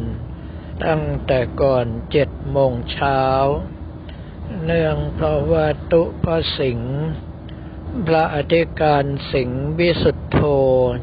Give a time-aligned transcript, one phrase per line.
[0.84, 3.22] ตั้งแต่ก่อนเจ็ดโมงเช้า
[4.64, 6.92] เนื่องเพราะว่าตุพระสิงห์
[8.06, 10.38] พระอธิการสิงห์วิสุทธโธ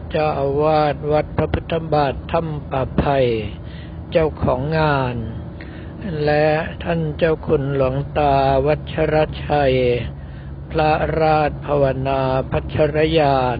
[0.09, 3.19] เจ้าอาวาสวัดพระพุทธบาทถ้ำป่าไผ่
[4.11, 5.15] เจ้าของงาน
[6.25, 6.47] และ
[6.83, 9.15] ท่านเจ้าคุณหลวงตาวัชร
[9.45, 9.75] ชัย
[10.71, 10.91] พระ
[11.21, 13.59] ราชภาวนาพัชรยาน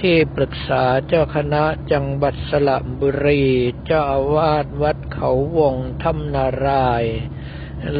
[0.00, 3.44] ที่ปรึกษาเจ้าคณะจังหวัดสระบุรี
[3.86, 7.04] เจ้าอาวาสวัดเขาวงถ้ำนาราย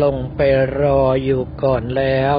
[0.03, 0.41] ลงไป
[0.81, 2.39] รออยู่ก่อนแล้ว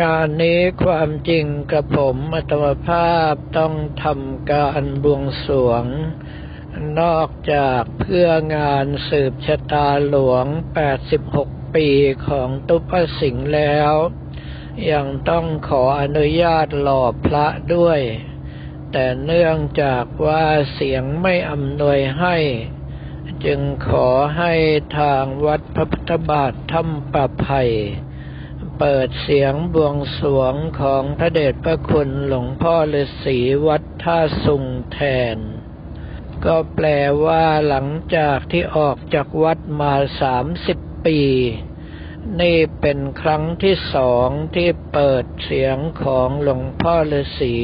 [0.00, 5.84] งานนี้ความจริงกับผมอัตมภาพต้องทำการบวงสรวง
[7.00, 10.46] นอกจากเพื่องานสืบชะตาหลวง
[11.10, 11.88] 86 ปี
[12.26, 13.92] ของตุพสิงห์แล้ว
[14.90, 18.00] ยังต้องขออนุญาตหล่อพระด้วย
[18.92, 22.36] แต่เนื่องจากว่าเสียงไม่อำนวยให้
[23.44, 24.52] จึงขอให้
[24.98, 27.62] ทางวัดพระพุทธบาทถ้ำป่าไผ่
[28.78, 34.98] เปิดเสียงบวงสรวงของพระเดชพระคุณหลวงพ่อฤาษีวัดท่าสุงแท
[35.36, 35.38] น
[36.44, 36.86] ก็แปล
[37.24, 41.20] ว่าหลังจากที่ออกจากวัดมาสามสิบปี
[42.40, 47.56] นี่เป็นครั้งที่สองที่เปิดเสียงของหลวงพ่อฤาษี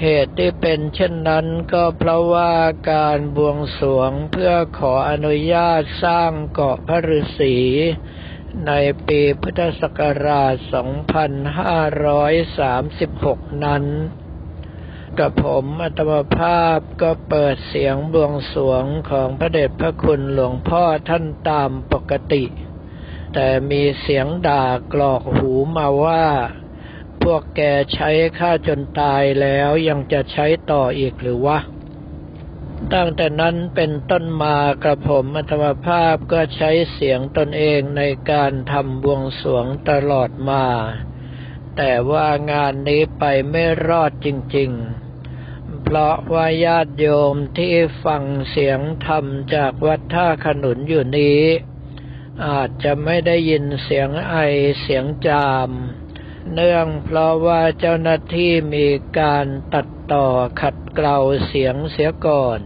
[0.00, 2.54] เหตุที่เป็นเช่นนั้นก็เพราะว่า
[2.92, 7.56] การบวงสรวงเพื่อขออนุญาตสร้างเกาะพระฤาษี
[8.66, 8.72] ใน
[9.06, 10.54] ปีพุทธศักราช
[12.70, 13.84] 2536 นั้น
[15.18, 22.44] กับผมอัตมภาพก็เปิดเสียงบวงสวงของพระเดชพระคุณหลวงพ่อท่านตามปกติ
[23.34, 26.26] แต่มีเสียงด่ากรอกหูมาว่า
[27.22, 27.60] พวกแก
[27.94, 31.58] ใช้ข้าจนตายแล้วยังจะใช้ต่ออีกหรือวะ
[32.92, 40.66] ตั้งแต่นั้นเป็นต้นมากระผมอัตมภาพก็ใช้เสียงตนเองในการทำบวงสรวงตลอดมา
[41.76, 44.70] แต่ว่างานนี้ไปไม่รอดจริง
[45.26, 47.74] ๆ เพราะว่าญาติโยมที่
[48.04, 49.24] ฟังเสียงธรรม
[49.54, 51.42] จากวัดท่าขนุนอยู่นี้
[52.46, 54.36] อาจจะไม่ได้ยินเสียงไอ
[54.80, 55.70] เสียงจาม
[56.54, 58.86] เนื่องเพราะว่าเจ้าหน้าที่มี
[59.20, 60.26] การตัด ต่อ
[60.60, 62.60] ขัดเกลาเสียงเสียก่อน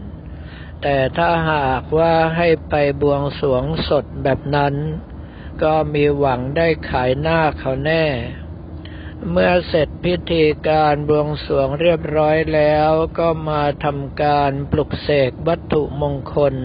[0.81, 4.75] แต่ถ้าหากว่าให้ไปบวงสรวงสดแบบนั้น
[5.63, 8.05] ก็มีหวังได้ขายหน้าเขาแน่
[9.29, 16.55] เมื่อเสร็จพิธีการบวงสรวงเรียบร้อยแล้วก็มาทำการปลุกเสกวัตถุมงคล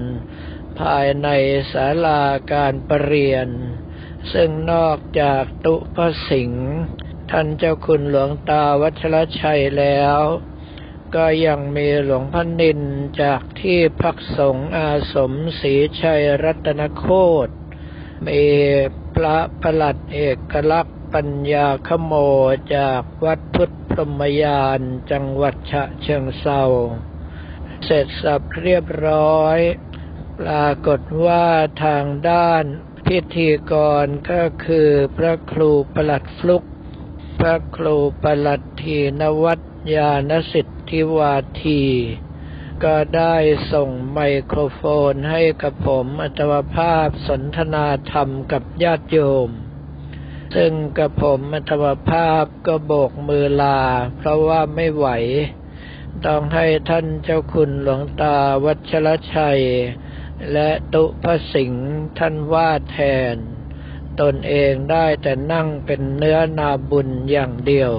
[0.80, 1.28] ภายใน
[1.72, 3.48] ศาลาการประเรียน
[4.32, 6.66] ซึ่งนอกจากตุพระสิงห์
[7.30, 10.18] ท่านเจ้าคุณหลวงตาวัชรชัยแล้ว
[11.14, 12.80] ก็ยังมีหลวงพ่อนิน
[13.22, 17.04] จากที่พักสงฆ์อาสมศรีชัยรัตนโค
[17.46, 17.48] ต
[18.26, 18.44] มี
[19.14, 20.20] พระประหลัดเอ
[20.52, 22.12] กลักษณ์ปัญญาขโม
[22.76, 26.62] จากวัดพุทธพรหมยานจังหวัดฉะเชิงเซา
[27.84, 29.58] เสร็จสับเรียบร้อย
[30.40, 31.46] ปรากฏว่า
[31.84, 32.64] ทางด้าน
[33.06, 36.62] พิธีกรก็คือพระครูประหลัดฟลุก
[37.38, 39.60] พระครูประหลัดทีนวัต
[39.94, 41.34] ยานสิท ธิวา
[41.64, 41.82] ที
[42.84, 43.36] ก็ได้
[43.72, 44.80] ส่งไมโครโฟ
[45.10, 49.18] นให้กับผมอัตวภาพสนทนาธรรมกับญาติโย
[49.48, 49.50] ม
[50.56, 53.80] ซึ่งกับผมอัตวภาพก็โบกมือลา
[54.16, 55.08] เพราะว่าไม่ไหว
[56.26, 59.62] ต้องให้ท่านเจ้าคุณหลวงตาวัชรชัย
[60.52, 61.86] และตุพสิงห์
[62.18, 62.98] ท่านว่าแท
[63.34, 63.36] น
[64.20, 67.92] ตนเองได้แต่นั่งเป็นเนื้อนาบุญอย่างเดียว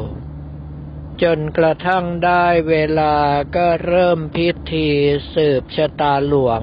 [1.23, 3.15] จนกระทั่งได้เวลา
[3.55, 4.87] ก็เริ่มพิธี
[5.35, 6.61] สืบชะตาหลวง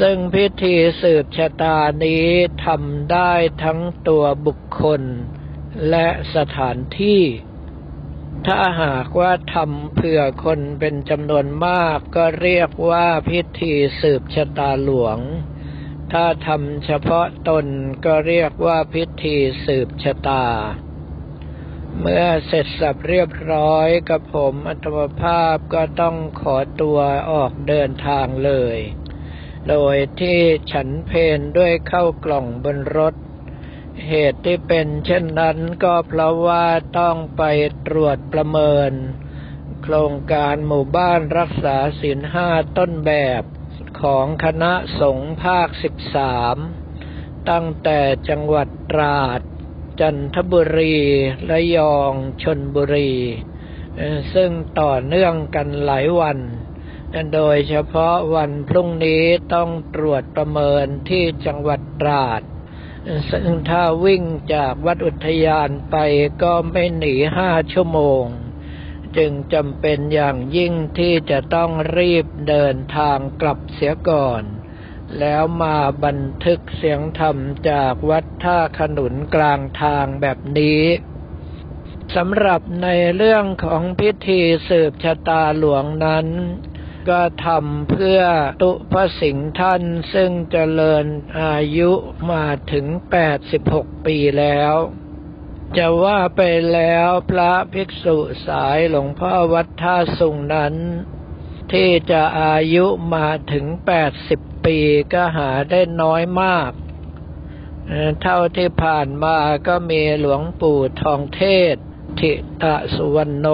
[0.00, 2.26] ซึ่งพิธีสืบชะตานี้
[2.66, 3.32] ทำได้
[3.62, 5.02] ทั้งตัวบุคคล
[5.90, 7.22] และสถานที่
[8.46, 15.18] ถ้าหากว่าทำเพื่อคนเป็นจำนวนมากก็เรียกว่าพิธีสืบชะตาหลวง
[16.12, 17.66] ถ้าทำเฉพาะตน
[18.04, 19.36] ก็เรียกว่าพิธี
[19.66, 20.44] สืบชะตา
[22.02, 26.98] เมื่อเสร็จสับเรียบร้อยกับผมอัตมภาพก็ต้องขอตัว
[27.30, 28.78] ออกเดินทางเลย
[29.68, 30.40] โดยที่
[30.72, 33.14] ฉันเพนด้วยเข้ากล่องบนรถ
[34.06, 36.66] เหตุที่เป็นเช่นนั้นก็เพราะว่า
[36.98, 37.42] ต้องไป
[37.86, 38.92] ตรวจประเมิน
[39.82, 42.48] โครงการหมู่บ้านรักษาศีลห้า
[42.78, 43.42] ต้นแบบ
[44.00, 46.56] ของคณะสงฆ์ภาคสิบสาม
[47.50, 49.40] ตั้งแต่จังหวัดตราด
[50.00, 50.96] จันทบุรี
[51.46, 52.12] และยอง
[52.42, 53.12] ชนบุรี
[54.34, 54.50] ซึ่ง
[54.80, 56.38] ต่อเนื่องกันหลายวัน
[57.34, 59.22] โดยเฉพาะวันพรุ่งนี้
[59.54, 62.42] ต้องตรวจประเมินที่จังหวัดตราด
[63.30, 64.24] ซึ่งถ้าวิ่ง
[64.54, 65.96] จากวัดอุทยานไป
[66.42, 68.24] ก็ไม่หนีห้าชั่วโมง
[69.16, 74.42] จึงจำเป็นอย่างยิ่งที่จะต้องรีบเดินทางกลับเสียก่อน
[75.18, 77.36] แล้วมาบันทึกเสียงธรรม
[77.70, 80.82] จากวัดท่าขนุนกลางทางแบบนี้
[82.16, 86.26] สำหรับในเรื่องของพิธีสืบชะตาหลวงนั้น
[87.10, 88.20] ก็ทำเพื่อ
[88.62, 89.82] ตุพระสิงห์ท่าน
[90.14, 91.06] ซึ่งเจริญ
[91.40, 91.90] อายุ
[92.30, 92.86] มาถึง
[93.46, 94.74] 86 ปีแล้ว
[95.76, 96.40] จะว่าไป
[96.72, 98.16] แล้วพระภิกษุ
[98.46, 100.74] สายหลวงพ่อวัดท่าสุงนั้น
[101.72, 103.66] ที่จะอายุมาถึง
[104.14, 104.80] 80 ปี
[105.14, 106.70] ก็หาได้น้อยมาก
[108.22, 109.36] เท่าที่ผ่านมา
[109.68, 111.42] ก็มีหลวงปู่ทองเท
[111.74, 111.76] ศ
[112.20, 112.32] ทิ
[112.62, 113.46] ตะสุวรรณโน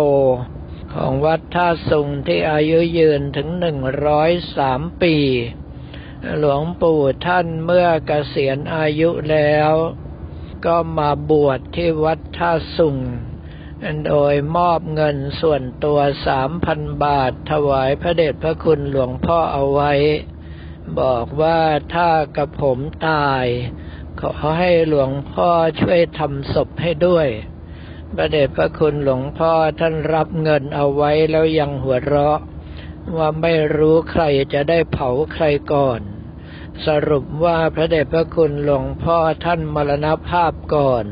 [0.94, 5.16] ของวัดท่าสุงที่อายุยืนถึงหนึ่งร้อยสามปี
[6.38, 9.72] หลวงปู่ท่านเมื่อเกษียณอายุแล้ว
[10.66, 12.98] ก็มาบวชที่วัดท่าสุง
[14.06, 19.92] โดยมอบเงินส่วนตัวสามพันบาทถวายพระเดชพระคุณหลวงพ่อเอาไว้
[21.00, 21.60] บอกว่า
[21.94, 22.78] ถ้ากับผม
[23.08, 23.46] ตาย
[24.20, 25.50] ขอให้หลวงพ่อ
[25.80, 27.28] ช่วยทำศพให้ด้วย
[28.14, 32.38] ประเดชพระคุณหลวงพ่อท่านรับเงินเอาไว้แล้วยังหัวเราะ
[33.16, 36.00] ว่าไม่รู้ใครจะได้เผาใครก่อน
[36.86, 41.06] สรุปว่าพระเดชพระคุณหลวงพ่อท่านมรณภาพก่อน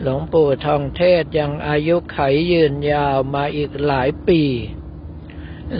[0.00, 2.18] หลวงปู่ทองเทศยังอายุไข
[2.52, 4.42] ยืนยาวมาอีกหลายปี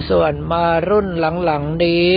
[0.08, 1.08] ส่วนมารุ่น
[1.44, 2.10] หลังๆนี้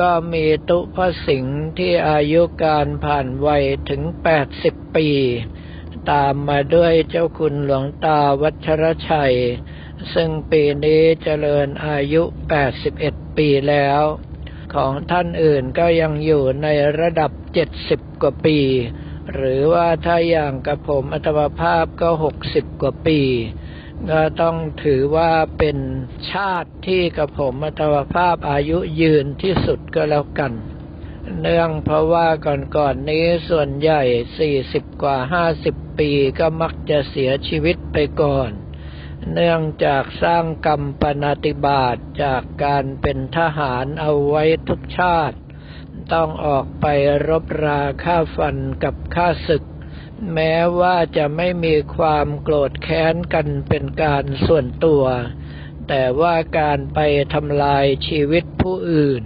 [0.00, 5.08] ก็มีตุพระสิงห์ที่อายุการผ่านวัยถึงแปดสิบปี
[6.10, 9.36] ตามมาด้วยเจ้าคุณหลวงตาวัชรชัย
[10.14, 14.02] ซึ่งปีนี้เจริญอายุแปดสิบเอ็ดปีแล้ว
[14.74, 16.66] ของท่านอื่นก็ยังอยู่ใน
[17.00, 18.58] ระดับเจ็ดสิบกว่าปี
[19.32, 23.20] หรือว่าถ้าอย่างกับผมอัตมภาพก็หกสิบกว่าปี
[24.10, 25.78] ก็ต้องถือว่าเป็น
[26.32, 30.52] ชาติที่กับผมอัตวภาพอายุยืนที่สุดก็แล้วกัน
[31.40, 34.02] เนื่องเพราะว่าก่อนๆนนี้ส่วนใหญ่
[34.38, 38.50] สี่สิบกว่าห้าสิบปีก็มักจะเสียชีวิตไปก่อน
[39.32, 45.36] เนื่องจากสร้างกรรมปนาติบาตจากการเป็นทหารเอาไว้ทุกชาติ
[46.12, 46.86] ต้องออกไป
[47.28, 49.62] รบราฆ่าฟันกับฆ่าศึก
[50.34, 55.04] แม้ว่าจะไม่มีความโกรธแค้นกันเป็นการส่วนตัว
[55.88, 56.98] แต่ว่าการไป
[57.34, 59.22] ทำลายชีวิตผู้อื่น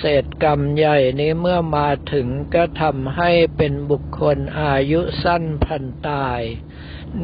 [0.00, 6.40] เศษกรรมใหญ่นี้เมื่อมาถึงก็ทำให้เป็นบุคคลอายุสั้นพันตาย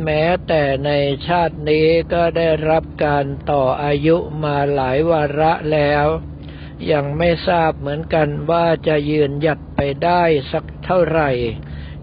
[0.03, 0.91] แม้แต่ใน
[1.27, 6.07] ชาตินี้ก็ได้รับการต่ออายุมาหลายวาระแล้ว
[6.93, 10.23] ยังไม่ทราบเหมือนกันว่าจะยืนหยัดไปได้
[10.53, 11.31] สักเท่าไหร่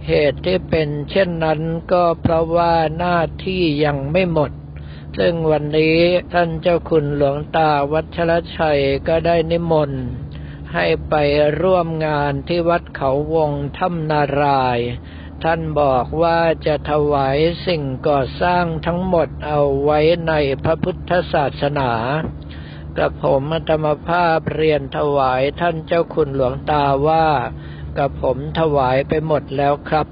[0.07, 1.61] เหตุที่เป็นเช่นนั้น
[1.91, 4.51] ก็เพราะว่าหน้าที่ยังไม่หมด
[5.17, 5.97] ซึ่งวันนี้
[6.33, 10.03] ท่านเจ้าคุณหลวงตาวัชรชัยก็ได้นิมนต์
[10.73, 11.15] ให้ไป
[11.61, 14.79] ร่วมงานที่วัดเขาวงถ้ำนาราย
[15.43, 20.33] ท่านบอกว่าจะถวายสิ่งก่อสร้างทั้งหมดเอาไว้ใน
[20.63, 21.91] พระพุทธศาสนา
[22.97, 27.27] กับผมธรรมภาพเรียนถวายท่านเจ้าคุณหลวงตาว่า
[27.97, 30.07] กับผมถวายไปหมดแล้วครับ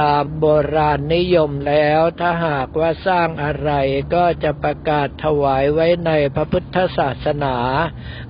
[0.00, 3.72] ตามโบราณนิยมแล้วถ้าหากว่าสร้างอะไร
[4.14, 7.56] ก็จะประกาศถวายไว้ในพระพุทธศาสนา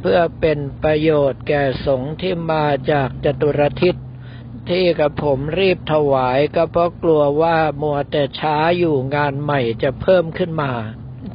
[0.01, 3.97] เพื่อเป็นประโยชน์แก่สงฆ์ที่มาจากจตุรทิศ
[4.69, 10.73] ที่กับผมรีบถวายก็เพราะกลัวว่ามัวแต่ช้าอยู่งานใหม่จะเพิ่มขึ้นมา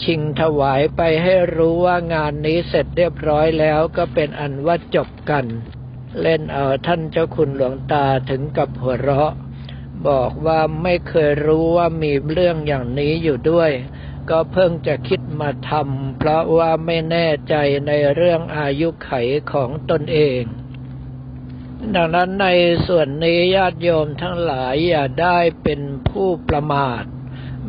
[0.04, 5.46] ชิงถวายไปให้รู้ว่างานนี้เสร็จเรียบร้อยแล้วก็เป็นอันว่าจบกัน
[6.22, 9.34] เล่นเอาท่านเจ้าคุณหลวงตาถึงกับหัวเราะ
[10.08, 13.72] บอกว่าไม่เคยรู้ว่ามีเรื่องอย่างนี้อยู่ด้วย
[14.30, 17.56] ก็เพิ่งจะคิดมาทำเพราะว่าไม่แน่ใจ
[17.88, 19.12] ในเรื่องอายุไข
[19.52, 20.42] ของตนเอง
[21.96, 22.48] ดังนั้นใน
[22.88, 27.04] ส่วนนี้ญาติโยมทั้งหลายอย่าได้เป็นผู้ประมาท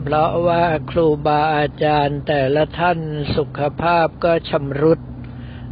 [0.03, 2.99] เพราะว่าครูบาอาจารย์แต่ละท่าน
[3.37, 5.01] สุขภาพก็ชำรุด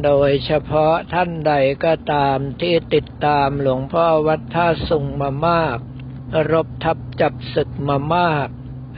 [0.03, 1.53] โดยเฉพาะท่านใด
[1.85, 5.77] ก็ตามที่ติดตามหลวงพ่อวัดท่าสุงมามาก
[6.51, 8.47] รบทับจับศึกมามาก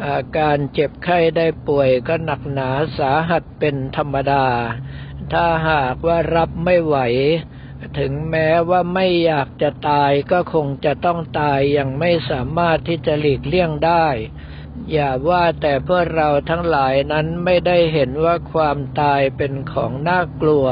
[0.06, 4.46] อาการเจ็บไข้ได้ป่วยก็หนักหนาสาหัสเป็นธรรมดา
[5.34, 6.98] ถ้าหากว่ารับไม่ไหว
[8.00, 14.06] ถึงแม้ว่าไม่อยากจะตายก็คงจะต้องตายอย่างไม่สามารถที่จะหลีกเลี่ยงได้
[14.92, 20.68] อย่าว่าแต่เพื่อเราทั้งหลายนั้นไม่ได้เห็นว่าความตายเป็นของน่ากลัว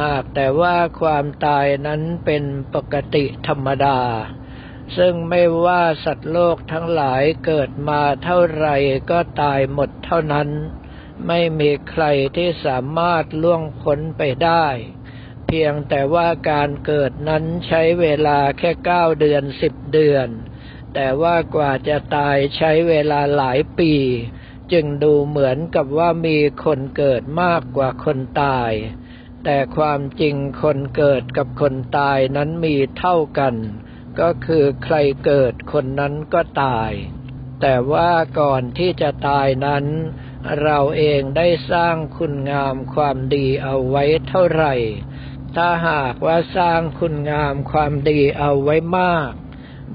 [0.00, 4.00] หากแต่ว่าความตายนั้นเป็นปกติธรรมดา
[4.96, 8.68] ซึ่งไม่ว่าสัตว์โลกทั้งหลายเกิดมาเท่าไร
[9.10, 10.48] ก็ตายหมดเท่านั้น
[11.26, 12.04] ไม่มีใคร
[12.36, 14.66] ที่สามารถล่วงพ้นไปได้
[15.46, 20.28] เพียงแต่ว่าการเกิดนั้นใช้เวลาแค่เก้าเดือนสิบเดือน
[20.94, 23.94] แต่ว่ากว่าจะตายใช้เวลาหลายปี
[24.72, 28.72] จึงดูเหมือนกับว่ามีคนเกิดมากกว่าคนตาย
[29.44, 33.54] แต่ความจริงคนเกิดกับคนตายนั้นมีเท่ากัน
[34.20, 36.90] ก็คือใครเกิดคนนั้นก็ตาย
[37.60, 38.10] แต่ว่า
[38.40, 39.84] ก่อนที่จะตายนั้น
[40.62, 44.74] เราเองได้สร้างคุณงามความดีเอาไว้เท่าไหร่
[45.54, 49.32] ถ้าหากว่าสร้างคุณงามความดีเอาไว้มาก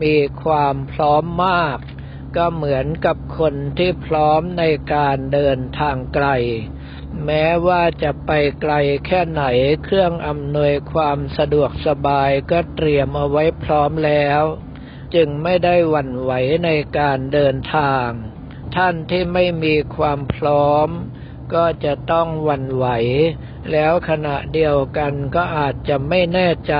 [0.03, 1.79] มีความพร้อมมาก
[2.37, 4.63] ก็เหมือนกับคนที่พร้อมใน
[4.93, 6.27] การเดินทางไกล
[7.25, 8.73] แม้ว่าจะไปไกล
[9.05, 9.43] แค่ไหน
[9.83, 14.41] เครื่องอำนวยความสะดวกสบายก็เตรียมเอาไว้พร้อมแล้ว
[15.15, 16.31] จึงไม่ได้หวั่นไหว
[16.65, 18.07] ในการเดินทาง
[18.75, 20.89] ท่านที่ไม่มีความพร้อม
[21.53, 22.85] ก็จะต้องหวั่นไหว
[23.71, 26.75] แล้วขณะเดียวกันก็อาจจะไม่แน่ใจ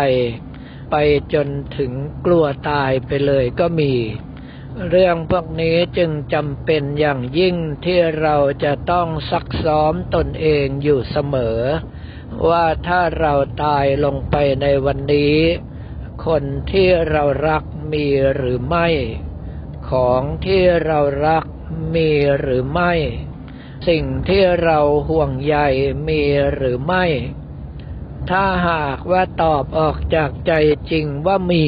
[0.89, 0.95] ไป
[1.33, 1.91] จนถึง
[2.25, 3.93] กลัวตายไปเลยก็มี
[4.89, 7.55] เรื่องพวกนี้จึงจำเป็นอย่างยิ่ง
[7.85, 11.59] ที่เราจะต้องซักซ้อมตนเองอยู่เสมอ
[12.49, 15.37] ว่าถ้าเราตายลงไปในวันนี้
[16.25, 18.05] คนที่เรารักมี
[18.35, 18.87] หรือไม่
[19.89, 21.45] ของที่เรารัก
[21.95, 22.93] มีหรือไม่
[23.87, 24.79] สิ่งที่เรา
[25.09, 25.57] ห่วงใย
[26.07, 26.21] มี
[26.53, 27.05] หรือไม่
[28.29, 30.53] ถ้าหากว่าตอบออกจากใจ
[30.91, 31.67] จริงว่ามี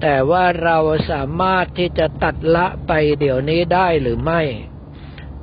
[0.00, 0.78] แต่ว่าเรา
[1.10, 4.42] สามารถที่จะตัดละไปเดี๋ยวนี้ได้หรือไม่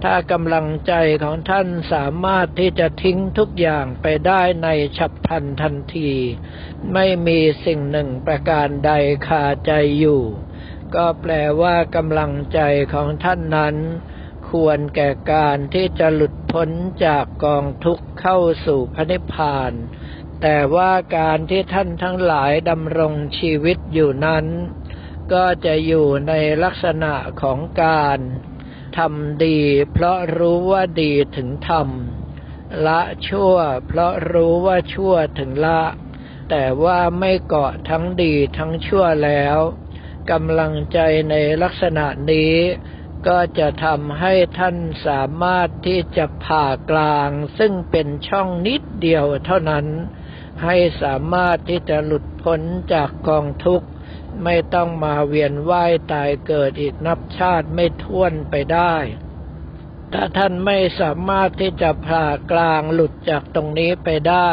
[0.03, 0.93] ถ้ากำลังใจ
[1.23, 6.11] ของท่านสามารถที่จะทิ้งทุกอย่างไปได้ในฉับพลันทันที
[6.93, 8.91] ไม่มีสิ่งหนึ่งประการใด
[9.27, 10.21] คาใจอยู่
[10.95, 12.59] ก็แปลว่ากำลังใจ
[12.93, 13.75] ของท่านนั้น
[14.49, 16.69] ควรแก่การที่จะหลุดพ้น
[17.05, 19.71] จากกองทุกข์เข้าสู่พระนิพพาน
[20.41, 24.45] แต่ว่าการที่ท่านทั้งหลายดำรงชีวิตอยู่นั้น
[25.33, 28.19] ก็จะอยู่ในลักษณะของการ
[28.97, 29.59] ทำดี
[29.91, 33.55] เพราะรู้ว่าดีถึงทำละชั่ว
[33.87, 35.81] เพราะรู้ว่าชั่วถึงละ
[36.49, 39.57] แต่ว่าไม่เกาะทั้งดีทั้งชั่วแล้ว
[40.31, 42.55] กำลังใจในลักษณะนี้
[43.27, 49.85] ก็จะทำให้ท่านสามารถที่จะผ่ากลาง ซึ่งเป็นช่องนิดเดียวเท่านั้น
[50.63, 52.61] ให้สามารถที่จะหลุดพ้น
[52.93, 53.87] จากกองทุกข์
[54.43, 58.95] ไม่ต้องมาเวียนว่ายตายเกิดอีกนับชาติไม่ท้วนไปได้
[60.13, 64.51] ถ้าท่านไม่สามารถที่จะผ่ากลางหลุดจากตรงนี้ไปได้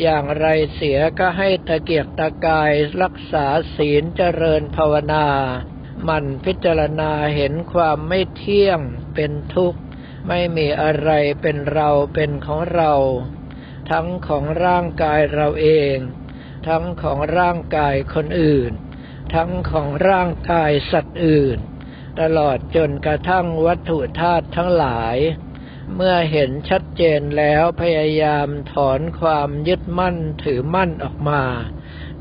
[0.00, 5.26] อย่างไรเสียก็ให้ตะเกียกตะกายรักษาศีลเจริญภาวนา
[6.08, 8.80] มันพิจารณาเห็นความไม่เที่ยง
[9.14, 9.80] เป็นทุกข์
[10.28, 11.10] ไม่มีอะไร
[11.42, 12.92] เป็นเราเป็นของเรา
[13.90, 15.96] ทั้งของร่างกายเราเอง
[16.68, 18.72] ทั้งของร่างกายคนอื่น
[19.34, 21.58] ทั้งของร่างกายสัตว์อื่น
[22.20, 25.16] ตลอดจนกระทั่งวัตถุธาตุทั้งหลาย
[25.96, 31.42] เมื่อเห็นชัดเจนแล้วพยายามถอนความยึดมั่นถือมั่นออกมา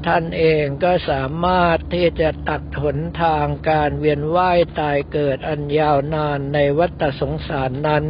[0.06, 8.06] ท่านเองก็สามารถที่จะตัดหนทางการเวียนว่ายตายเกิดอันยาวนานในวัฏสงสารนั้น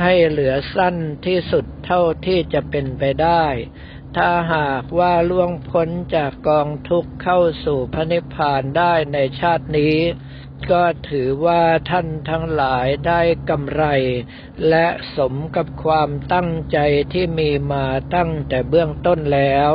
[0.00, 0.96] ให้เหลือสั้น
[1.26, 3.44] ที่สุดเท่าที่จะเป็นไปได้
[4.16, 9.96] ถ้าหากว่าล่วงพ้นจากกองทุกข์เข้าสู่พระนิพพานได้ในชาตินี้
[10.70, 13.20] ก็ถือว่าท่านทั้งหลายได้
[13.50, 13.84] กำไร
[14.68, 16.78] และสมกับความตั้งใจ
[17.12, 19.70] ที่มีมาตั้งแต่เบื้องต้นแล้ว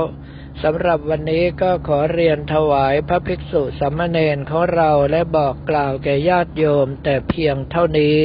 [0.63, 8.19] สำหรับวันนี้ก็ขอเรียนถวายพระภิกษุสามเณรของเราและบอกกล่าวแก่ญาติโยมแต่เพียงเท่านี้